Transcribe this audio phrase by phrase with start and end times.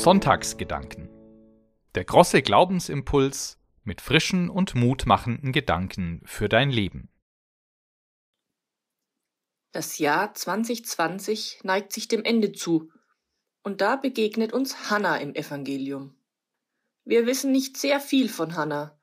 [0.00, 1.10] Sonntagsgedanken.
[1.94, 7.10] Der große Glaubensimpuls mit frischen und mutmachenden Gedanken für dein Leben.
[9.72, 12.90] Das Jahr 2020 neigt sich dem Ende zu,
[13.62, 16.16] und da begegnet uns Hannah im Evangelium.
[17.04, 18.98] Wir wissen nicht sehr viel von Hannah,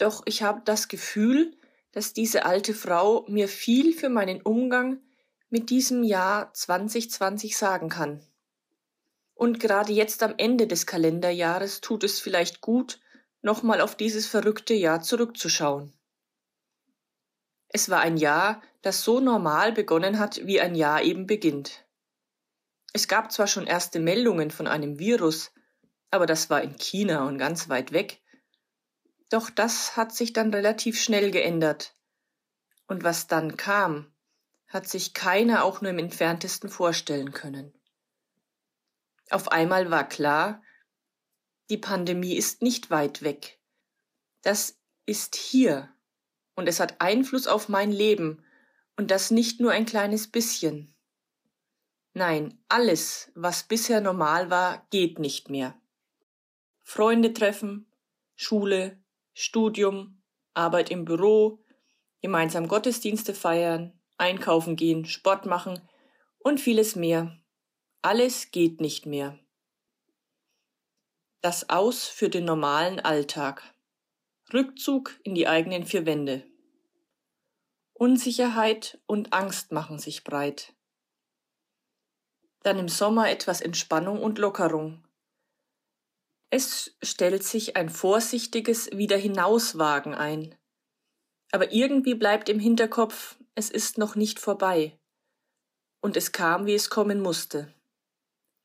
[0.00, 1.56] doch ich habe das Gefühl,
[1.92, 5.00] dass diese alte Frau mir viel für meinen Umgang
[5.48, 8.24] mit diesem Jahr 2020 sagen kann.
[9.34, 13.00] Und gerade jetzt am Ende des Kalenderjahres tut es vielleicht gut,
[13.42, 15.92] nochmal auf dieses verrückte Jahr zurückzuschauen.
[17.68, 21.86] Es war ein Jahr, das so normal begonnen hat, wie ein Jahr eben beginnt.
[22.92, 25.52] Es gab zwar schon erste Meldungen von einem Virus,
[26.10, 28.19] aber das war in China und ganz weit weg.
[29.30, 31.94] Doch das hat sich dann relativ schnell geändert.
[32.86, 34.12] Und was dann kam,
[34.66, 37.72] hat sich keiner auch nur im entferntesten vorstellen können.
[39.30, 40.62] Auf einmal war klar,
[41.70, 43.60] die Pandemie ist nicht weit weg.
[44.42, 45.88] Das ist hier
[46.56, 48.44] und es hat Einfluss auf mein Leben
[48.96, 50.92] und das nicht nur ein kleines bisschen.
[52.12, 55.80] Nein, alles, was bisher normal war, geht nicht mehr.
[56.82, 57.90] Freunde treffen,
[58.34, 59.00] Schule,
[59.40, 61.64] Studium, Arbeit im Büro,
[62.20, 65.80] gemeinsam Gottesdienste feiern, einkaufen gehen, Sport machen
[66.40, 67.40] und vieles mehr.
[68.02, 69.38] Alles geht nicht mehr.
[71.40, 73.74] Das Aus für den normalen Alltag.
[74.52, 76.46] Rückzug in die eigenen vier Wände.
[77.94, 80.74] Unsicherheit und Angst machen sich breit.
[82.62, 85.02] Dann im Sommer etwas Entspannung und Lockerung.
[86.50, 90.54] Es stellt sich ein vorsichtiges Wiederhinauswagen ein.
[91.52, 94.98] Aber irgendwie bleibt im Hinterkopf, es ist noch nicht vorbei.
[96.00, 97.72] Und es kam, wie es kommen musste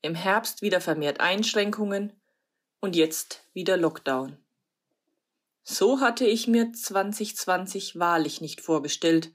[0.06, 2.12] im Herbst wieder vermehrt Einschränkungen
[2.80, 4.38] und jetzt wieder Lockdown.
[5.62, 9.32] So hatte ich mir 2020 wahrlich nicht vorgestellt.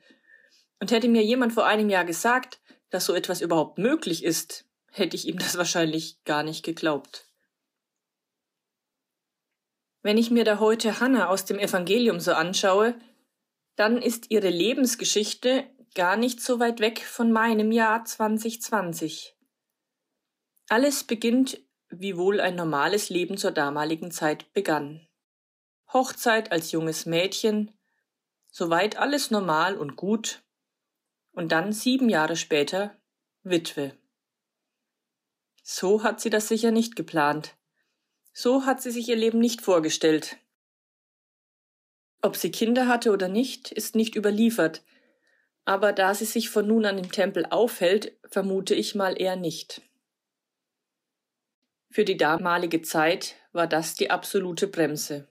[0.79, 2.59] Und hätte mir jemand vor einem Jahr gesagt,
[2.89, 7.30] dass so etwas überhaupt möglich ist, hätte ich ihm das wahrscheinlich gar nicht geglaubt.
[10.01, 12.95] Wenn ich mir da heute Hannah aus dem Evangelium so anschaue,
[13.75, 19.35] dann ist ihre Lebensgeschichte gar nicht so weit weg von meinem Jahr 2020.
[20.69, 25.07] Alles beginnt, wie wohl ein normales Leben zur damaligen Zeit begann.
[25.91, 27.71] Hochzeit als junges Mädchen,
[28.49, 30.43] soweit alles normal und gut,
[31.33, 32.97] und dann sieben Jahre später
[33.43, 33.97] Witwe.
[35.63, 37.55] So hat sie das sicher nicht geplant.
[38.33, 40.37] So hat sie sich ihr Leben nicht vorgestellt.
[42.21, 44.83] Ob sie Kinder hatte oder nicht, ist nicht überliefert,
[45.65, 49.81] aber da sie sich von nun an im Tempel aufhält, vermute ich mal eher nicht.
[51.89, 55.27] Für die damalige Zeit war das die absolute Bremse.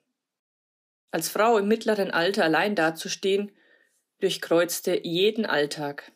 [1.11, 3.51] Als Frau im mittleren Alter allein dazustehen,
[4.21, 6.13] durchkreuzte jeden Alltag.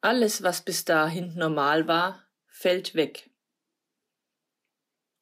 [0.00, 3.30] Alles, was bis dahin normal war, fällt weg.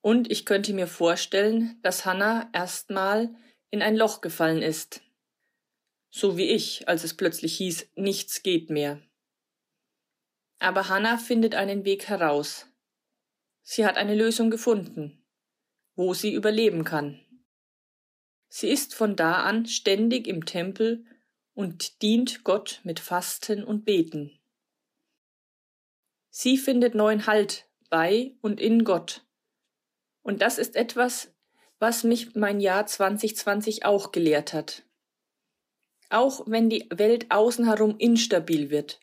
[0.02, 3.34] Und ich könnte mir vorstellen, dass Hannah erstmal
[3.70, 5.00] in ein Loch gefallen ist.
[6.10, 9.00] So wie ich, als es plötzlich hieß, nichts geht mehr.
[10.58, 12.66] Aber Hannah findet einen Weg heraus.
[13.62, 15.24] Sie hat eine Lösung gefunden,
[15.94, 17.24] wo sie überleben kann.
[18.48, 21.06] Sie ist von da an ständig im Tempel
[21.54, 24.38] und dient Gott mit Fasten und Beten.
[26.28, 29.24] Sie findet neuen Halt bei und in Gott.
[30.22, 31.32] Und das ist etwas,
[31.78, 34.84] was mich mein Jahr 2020 auch gelehrt hat.
[36.10, 39.00] Auch wenn die Welt außen herum instabil wird,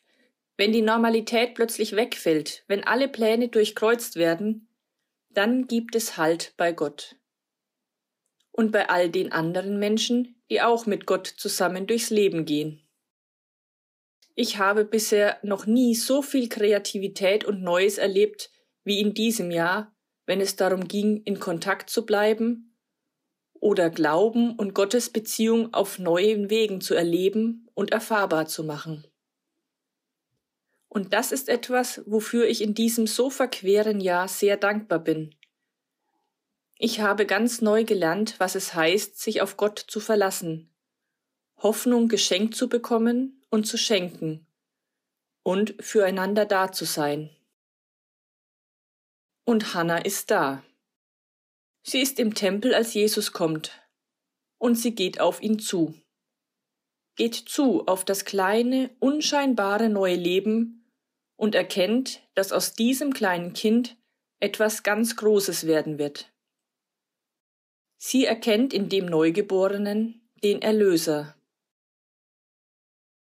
[0.58, 4.68] wenn die Normalität plötzlich wegfällt, wenn alle Pläne durchkreuzt werden,
[5.30, 7.16] dann gibt es Halt bei Gott.
[8.52, 12.82] Und bei all den anderen Menschen, die auch mit Gott zusammen durchs Leben gehen.
[14.36, 18.52] Ich habe bisher noch nie so viel Kreativität und Neues erlebt
[18.84, 19.96] wie in diesem Jahr,
[20.30, 22.78] wenn es darum ging, in Kontakt zu bleiben
[23.54, 29.08] oder Glauben und Gottes Beziehung auf neuen Wegen zu erleben und erfahrbar zu machen.
[30.88, 35.34] Und das ist etwas, wofür ich in diesem so verqueren Jahr sehr dankbar bin.
[36.78, 40.70] Ich habe ganz neu gelernt, was es heißt, sich auf Gott zu verlassen,
[41.58, 44.46] Hoffnung geschenkt zu bekommen und zu schenken
[45.42, 47.32] und füreinander da zu sein.
[49.50, 50.64] Und Hannah ist da.
[51.82, 53.82] Sie ist im Tempel, als Jesus kommt,
[54.60, 55.96] und sie geht auf ihn zu.
[57.16, 60.94] geht zu auf das kleine, unscheinbare neue Leben
[61.36, 63.98] und erkennt, dass aus diesem kleinen Kind
[64.40, 66.32] etwas ganz Großes werden wird.
[67.98, 71.36] Sie erkennt in dem Neugeborenen den Erlöser.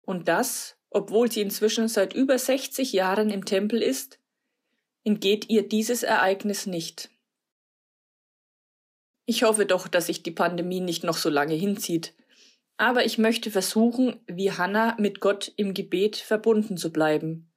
[0.02, 4.20] Und das, obwohl sie inzwischen seit über 60 Jahren im Tempel ist,
[5.03, 7.09] entgeht ihr dieses Ereignis nicht.
[9.25, 12.13] Ich hoffe doch, dass sich die Pandemie nicht noch so lange hinzieht,
[12.77, 17.51] aber ich möchte versuchen, wie Hannah mit Gott im Gebet verbunden zu bleiben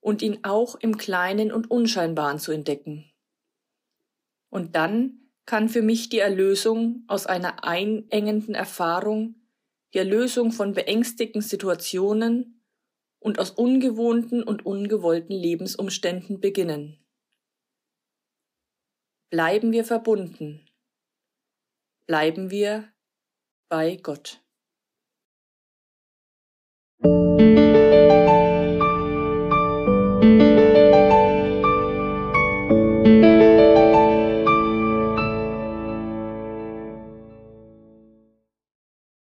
[0.00, 3.10] und ihn auch im Kleinen und Unscheinbaren zu entdecken.
[4.50, 9.36] Und dann kann für mich die Erlösung aus einer einengenden Erfahrung,
[9.92, 12.53] die Erlösung von beängstigten Situationen
[13.24, 16.98] und aus ungewohnten und ungewollten Lebensumständen beginnen.
[19.30, 20.68] Bleiben wir verbunden.
[22.06, 22.92] Bleiben wir
[23.70, 24.44] bei Gott.